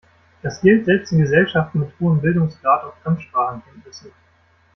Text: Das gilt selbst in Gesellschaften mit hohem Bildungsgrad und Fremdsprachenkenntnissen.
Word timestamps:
Das 0.41 0.59
gilt 0.61 0.85
selbst 0.87 1.11
in 1.11 1.19
Gesellschaften 1.19 1.81
mit 1.81 1.91
hohem 1.99 2.19
Bildungsgrad 2.21 2.85
und 2.85 2.93
Fremdsprachenkenntnissen. 3.03 4.11